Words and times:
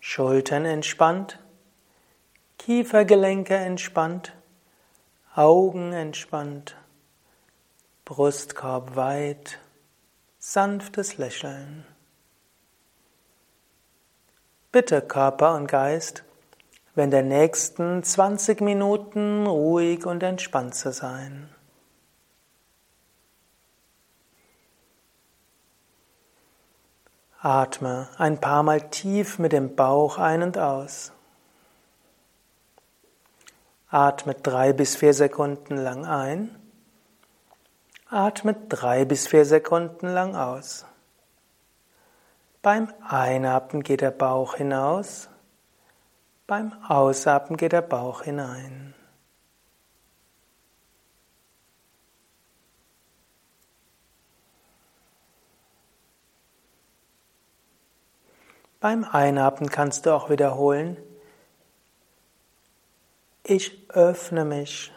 Schultern 0.00 0.64
entspannt, 0.64 1.38
Kiefergelenke 2.56 3.56
entspannt, 3.56 4.32
Augen 5.34 5.92
entspannt, 5.92 6.76
Brustkorb 8.06 8.96
weit, 8.96 9.58
sanftes 10.38 11.18
Lächeln. 11.18 11.84
Bitte 14.70 15.02
Körper 15.02 15.56
und 15.56 15.66
Geist, 15.66 16.24
wenn 16.94 17.10
der 17.10 17.22
nächsten 17.22 18.02
20 18.02 18.60
Minuten 18.60 19.46
ruhig 19.46 20.04
und 20.04 20.22
entspannt 20.22 20.74
zu 20.74 20.92
sein. 20.92 21.48
Atme 27.40 28.08
ein 28.18 28.40
paar 28.40 28.62
Mal 28.62 28.90
tief 28.90 29.38
mit 29.40 29.52
dem 29.52 29.74
Bauch 29.74 30.18
ein 30.18 30.44
und 30.44 30.58
aus. 30.58 31.12
Atme 33.88 34.34
drei 34.34 34.72
bis 34.72 34.94
vier 34.94 35.12
Sekunden 35.12 35.76
lang 35.76 36.06
ein. 36.06 36.56
Atme 38.08 38.54
drei 38.68 39.04
bis 39.04 39.26
vier 39.26 39.44
Sekunden 39.44 40.06
lang 40.06 40.36
aus. 40.36 40.86
Beim 42.62 42.92
Einatmen 43.02 43.82
geht 43.82 44.02
der 44.02 44.12
Bauch 44.12 44.54
hinaus. 44.54 45.28
Beim 46.46 46.72
Ausatmen 46.88 47.56
geht 47.56 47.72
der 47.72 47.82
Bauch 47.82 48.22
hinein. 48.22 48.94
Beim 58.80 59.04
Einatmen 59.04 59.70
kannst 59.70 60.06
du 60.06 60.10
auch 60.10 60.28
wiederholen, 60.28 60.96
ich 63.44 63.90
öffne 63.90 64.44
mich. 64.44 64.92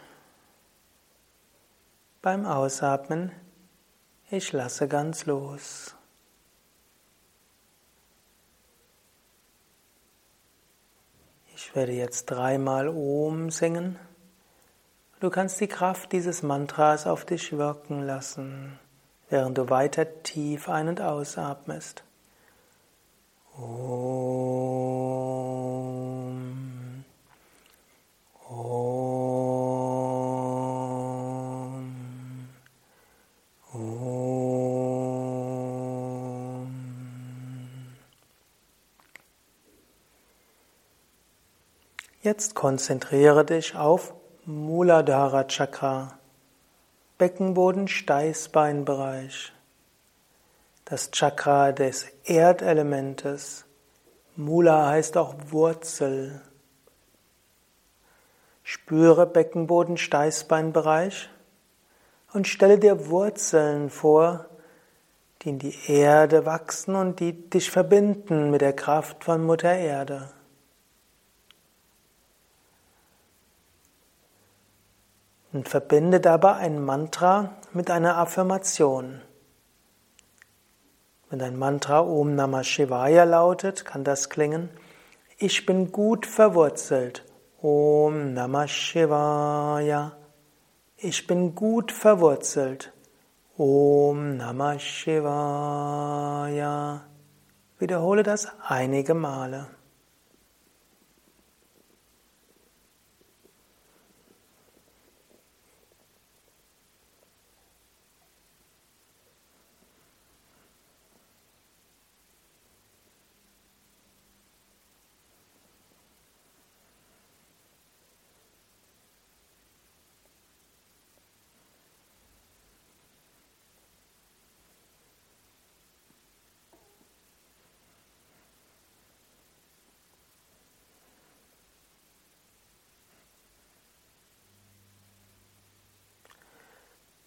Beim 2.22 2.46
Ausatmen, 2.46 3.32
ich 4.30 4.52
lasse 4.52 4.88
ganz 4.88 5.26
los. 5.26 5.95
Ich 11.58 11.74
werde 11.74 11.92
jetzt 11.92 12.26
dreimal 12.26 12.86
Om 12.86 13.50
singen. 13.50 13.98
Du 15.20 15.30
kannst 15.30 15.58
die 15.58 15.68
Kraft 15.68 16.12
dieses 16.12 16.42
Mantras 16.42 17.06
auf 17.06 17.24
dich 17.24 17.56
wirken 17.56 18.02
lassen, 18.02 18.78
während 19.30 19.56
du 19.56 19.70
weiter 19.70 20.22
tief 20.22 20.68
ein- 20.68 20.88
und 20.88 21.00
ausatmest. 21.00 22.04
Om. 23.56 24.45
Jetzt 42.26 42.56
konzentriere 42.56 43.44
dich 43.44 43.76
auf 43.76 44.12
Muladhara 44.46 45.44
Chakra, 45.44 46.18
Beckenboden, 47.18 47.86
Steißbeinbereich, 47.86 49.52
das 50.86 51.12
Chakra 51.12 51.70
des 51.70 52.08
Erdelementes. 52.24 53.64
Mula 54.34 54.88
heißt 54.88 55.16
auch 55.16 55.36
Wurzel. 55.50 56.40
Spüre 58.64 59.26
Beckenboden, 59.26 59.96
Steißbeinbereich 59.96 61.30
und 62.32 62.48
stelle 62.48 62.80
dir 62.80 63.06
Wurzeln 63.06 63.88
vor, 63.88 64.46
die 65.42 65.50
in 65.50 65.60
die 65.60 65.76
Erde 65.86 66.44
wachsen 66.44 66.96
und 66.96 67.20
die 67.20 67.48
dich 67.48 67.70
verbinden 67.70 68.50
mit 68.50 68.62
der 68.62 68.72
Kraft 68.72 69.22
von 69.22 69.44
Mutter 69.44 69.76
Erde. 69.76 70.30
Und 75.56 75.70
verbinde 75.70 76.20
dabei 76.20 76.56
ein 76.56 76.84
Mantra 76.84 77.56
mit 77.72 77.90
einer 77.90 78.18
Affirmation. 78.18 79.22
Wenn 81.30 81.38
dein 81.38 81.56
Mantra 81.56 82.00
Om 82.00 82.34
Namah 82.34 82.62
Shivaya 82.62 83.24
lautet, 83.24 83.86
kann 83.86 84.04
das 84.04 84.28
klingen, 84.28 84.68
ich 85.38 85.64
bin 85.64 85.92
gut 85.92 86.26
verwurzelt 86.26 87.24
Om 87.62 88.34
Namah 88.34 88.68
Shivaya. 88.68 90.12
Ich 90.98 91.26
bin 91.26 91.54
gut 91.54 91.90
verwurzelt. 91.90 92.92
Om 93.56 94.36
Namah 94.36 94.78
Shivaya. 94.78 96.20
Wiederhole 97.78 98.22
das 98.22 98.48
einige 98.68 99.14
Male. 99.14 99.68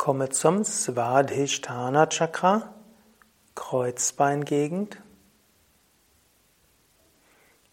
Komme 0.10 0.30
zum 0.30 0.64
Svadhisthana 0.64 2.08
Chakra, 2.08 2.74
Kreuzbeingegend. 3.54 4.98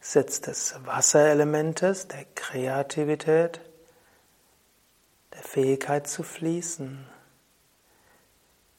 Sitz 0.00 0.43
des 0.43 0.75
Wasserelementes, 0.85 2.09
der 2.09 2.27
Kreativität, 2.35 3.62
der 5.33 5.43
Fähigkeit 5.44 6.09
zu 6.09 6.23
fließen. 6.23 7.06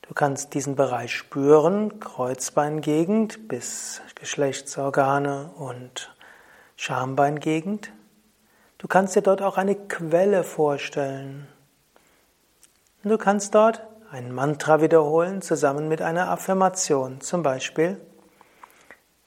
Du 0.03 0.13
kannst 0.13 0.53
diesen 0.53 0.75
Bereich 0.75 1.15
spüren, 1.15 1.99
Kreuzbeingegend 1.99 3.47
bis 3.47 4.01
Geschlechtsorgane 4.13 5.49
und 5.55 6.15
Schambeingegend. 6.75 7.91
Du 8.77 8.87
kannst 8.87 9.15
dir 9.15 9.23
dort 9.23 9.41
auch 9.41 9.57
eine 9.57 9.73
Quelle 9.73 10.43
vorstellen. 10.43 11.47
Und 13.07 13.11
du 13.11 13.17
kannst 13.17 13.55
dort 13.55 13.87
ein 14.11 14.33
Mantra 14.33 14.81
wiederholen 14.81 15.41
zusammen 15.41 15.87
mit 15.87 16.01
einer 16.01 16.29
Affirmation. 16.29 17.21
Zum 17.21 17.41
Beispiel, 17.41 18.01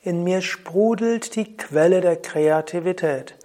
in 0.02 0.22
mir 0.22 0.42
sprudelt 0.42 1.34
die 1.34 1.56
Quelle 1.56 2.02
der 2.02 2.16
Kreativität. 2.16 3.36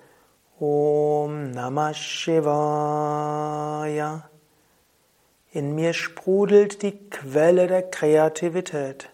Om 0.59 1.51
Namah 1.51 1.93
Shivaya. 1.93 2.49
In 5.53 5.73
mir 5.73 5.93
sprudelt 5.93 6.81
die 6.81 7.09
Quelle 7.09 7.67
der 7.67 7.83
Kreativität. 7.83 9.09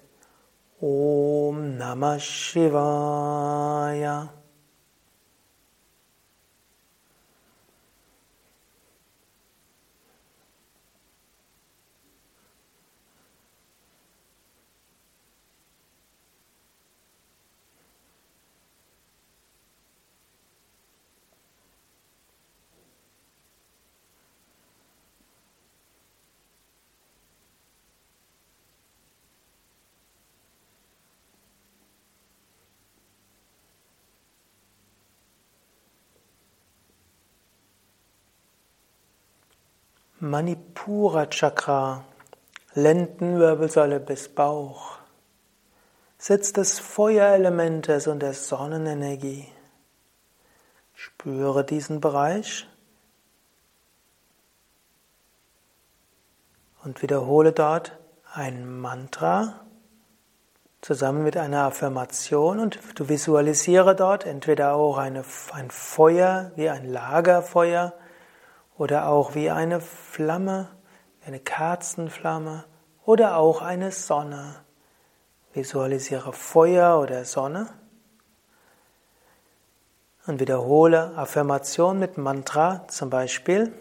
Om 0.79 1.77
Namah 1.77 2.17
Shivaya. 2.17 3.53
Manipura 40.23 41.25
Chakra, 41.25 42.05
Lendenwirbelsäule 42.75 43.99
bis 43.99 44.29
Bauch. 44.29 44.99
Sitz 46.19 46.53
des 46.53 46.77
Feuerelementes 46.77 48.05
und 48.05 48.19
der 48.19 48.35
Sonnenenergie. 48.35 49.47
Spüre 50.93 51.65
diesen 51.65 52.01
Bereich 52.01 52.67
und 56.83 57.01
wiederhole 57.01 57.51
dort 57.51 57.97
ein 58.31 58.79
Mantra 58.79 59.65
zusammen 60.81 61.23
mit 61.23 61.35
einer 61.35 61.63
Affirmation 61.63 62.59
und 62.59 62.79
du 62.93 63.09
visualisiere 63.09 63.95
dort 63.95 64.27
entweder 64.27 64.75
auch 64.75 64.99
eine, 64.99 65.23
ein 65.51 65.71
Feuer 65.71 66.51
wie 66.55 66.69
ein 66.69 66.85
Lagerfeuer 66.85 67.95
oder 68.81 69.09
auch 69.09 69.35
wie 69.35 69.51
eine 69.51 69.79
Flamme, 69.79 70.67
eine 71.23 71.39
Kerzenflamme 71.39 72.65
oder 73.05 73.37
auch 73.37 73.61
eine 73.61 73.91
Sonne. 73.91 74.55
Visualisiere 75.53 76.33
Feuer 76.33 76.99
oder 76.99 77.23
Sonne 77.23 77.67
und 80.25 80.39
wiederhole 80.39 81.15
Affirmation 81.15 81.99
mit 81.99 82.17
Mantra, 82.17 82.87
zum 82.87 83.11
Beispiel 83.11 83.71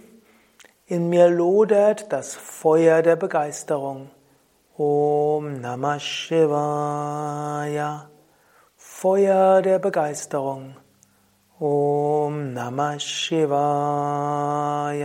In 0.85 1.08
mir 1.08 1.31
lodert 1.31 2.12
das 2.12 2.35
Feuer 2.35 3.00
der 3.00 3.17
Begeisterung. 3.17 4.11
Om 4.76 5.62
Namah 5.62 5.99
Shivaya. 5.99 8.11
Feuer 8.76 9.62
der 9.62 9.79
Begeisterung. 9.79 10.76
ॐ 11.62 12.36
नमः 12.56 12.96
शिवाय 12.96 15.04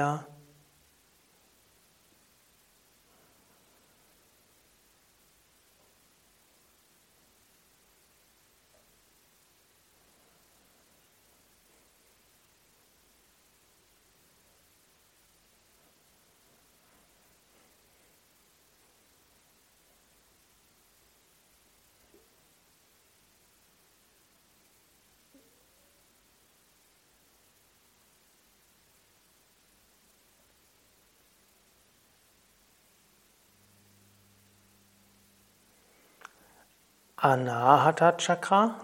Anahata 37.25 38.12
Chakra, 38.19 38.75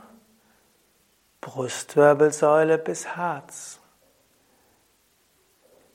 Brustwirbelsäule 1.41 2.79
bis 2.79 3.05
Herz. 3.15 3.79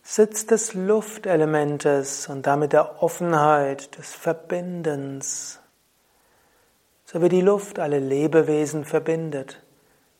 Sitz 0.05 0.47
des 0.47 0.73
Luftelementes 0.73 2.29
und 2.29 2.47
damit 2.47 2.73
der 2.73 3.03
Offenheit, 3.03 3.99
des 3.99 4.15
Verbindens. 4.15 5.59
So 7.05 7.21
wie 7.21 7.29
die 7.29 7.41
Luft 7.41 7.81
alle 7.81 7.99
Lebewesen 7.99 8.85
verbindet, 8.85 9.61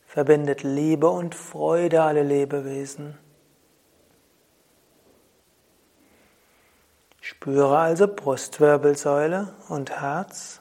verbindet 0.05 0.65
Liebe 0.65 1.09
und 1.09 1.37
Freude 1.37 2.03
alle 2.03 2.25
Lebewesen. 2.25 3.17
Spüre 7.21 7.79
also 7.79 8.09
Brustwirbelsäule 8.09 9.55
und 9.69 10.01
Herz. 10.01 10.61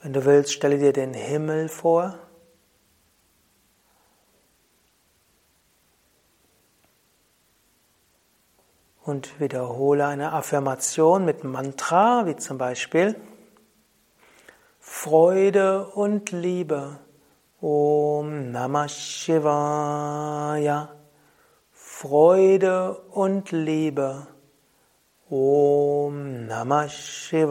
Wenn 0.00 0.12
du 0.12 0.24
willst, 0.24 0.52
stelle 0.52 0.78
dir 0.78 0.92
den 0.92 1.12
Himmel 1.12 1.68
vor. 1.68 2.16
Und 9.02 9.40
wiederhole 9.40 10.06
eine 10.06 10.32
Affirmation 10.32 11.24
mit 11.24 11.42
Mantra, 11.42 12.26
wie 12.26 12.36
zum 12.36 12.58
Beispiel 12.58 13.16
Freude 14.78 15.88
und 15.88 16.30
Liebe. 16.30 17.00
Om 17.60 18.52
Namah 18.52 18.88
Shivaya. 18.88 20.88
Freude 21.72 22.94
und 23.10 23.50
Liebe. 23.50 24.28
Om 25.28 26.46
Namah 26.46 26.88
Shivaya. 26.88 27.48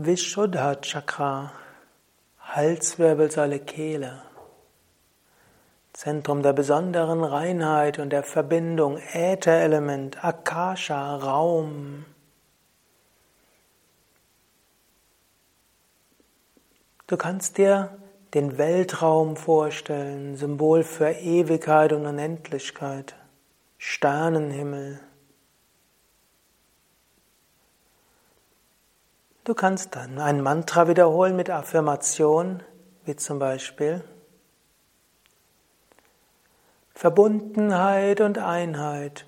Vishuddha 0.00 0.76
Chakra, 0.80 1.50
Halswirbelsäule 2.54 3.58
Kehle, 3.58 4.22
Zentrum 5.92 6.44
der 6.44 6.52
besonderen 6.52 7.24
Reinheit 7.24 7.98
und 7.98 8.10
der 8.10 8.22
Verbindung, 8.22 8.98
Ätherelement, 9.12 10.24
Akasha, 10.24 11.16
Raum. 11.16 12.04
Du 17.08 17.16
kannst 17.16 17.58
dir 17.58 17.98
den 18.34 18.56
Weltraum 18.56 19.34
vorstellen, 19.34 20.36
Symbol 20.36 20.84
für 20.84 21.10
Ewigkeit 21.10 21.92
und 21.92 22.06
Unendlichkeit, 22.06 23.16
Sternenhimmel. 23.78 25.00
Du 29.48 29.54
kannst 29.54 29.96
dann 29.96 30.18
ein 30.18 30.42
Mantra 30.42 30.86
wiederholen 30.88 31.34
mit 31.34 31.48
Affirmation, 31.48 32.62
wie 33.06 33.16
zum 33.16 33.38
Beispiel 33.38 34.04
Verbundenheit 36.92 38.20
und 38.20 38.36
Einheit. 38.36 39.24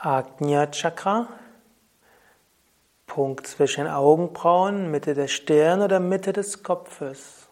Agnya 0.03 0.65
Chakra, 0.71 1.27
Punkt 3.05 3.45
zwischen 3.45 3.85
Augenbrauen, 3.85 4.89
Mitte 4.89 5.13
der 5.13 5.27
Stirn 5.27 5.83
oder 5.83 5.99
Mitte 5.99 6.33
des 6.33 6.63
Kopfes. 6.63 7.47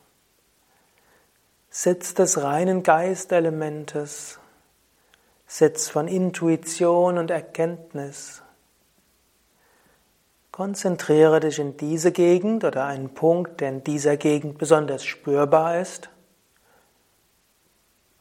Sitz 1.70 2.15
des 2.15 2.41
reinen 2.41 2.82
Geistelementes, 2.82 4.39
Sitz 5.46 5.89
von 5.89 6.08
Intuition 6.08 7.20
und 7.20 7.29
Erkenntnis. 7.29 8.41
Konzentriere 10.51 11.41
dich 11.41 11.60
in 11.60 11.77
diese 11.77 12.12
Gegend 12.12 12.63
oder 12.63 12.86
einen 12.86 13.13
Punkt, 13.13 13.62
der 13.62 13.70
in 13.70 13.84
dieser 13.84 14.18
Gegend 14.18 14.58
besonders 14.58 15.06
spürbar 15.06 15.79
ist 15.79 16.10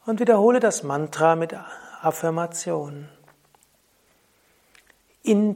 und 0.05 0.19
wiederhole 0.19 0.59
das 0.59 0.83
Mantra 0.83 1.35
mit 1.35 1.55
Affirmation. 2.03 3.09
In 5.29 5.53